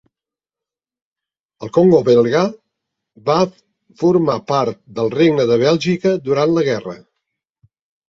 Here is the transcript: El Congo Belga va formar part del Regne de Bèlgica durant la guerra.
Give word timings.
El 1.67 1.71
Congo 1.75 1.99
Belga 2.07 2.41
va 3.29 3.37
formar 4.03 4.41
part 4.55 4.83
del 4.99 5.15
Regne 5.21 5.49
de 5.55 5.63
Bèlgica 5.69 6.19
durant 6.33 6.61
la 6.61 6.69
guerra. 6.75 7.01